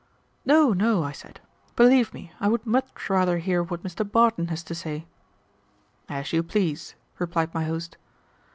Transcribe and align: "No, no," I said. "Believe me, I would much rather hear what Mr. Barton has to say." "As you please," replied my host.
"No, 0.45 0.73
no," 0.73 1.03
I 1.03 1.11
said. 1.11 1.39
"Believe 1.75 2.11
me, 2.11 2.31
I 2.39 2.47
would 2.47 2.65
much 2.65 3.07
rather 3.07 3.37
hear 3.37 3.61
what 3.61 3.83
Mr. 3.83 4.01
Barton 4.03 4.47
has 4.47 4.63
to 4.63 4.73
say." 4.73 5.05
"As 6.09 6.33
you 6.33 6.41
please," 6.41 6.95
replied 7.19 7.53
my 7.53 7.65
host. 7.65 7.97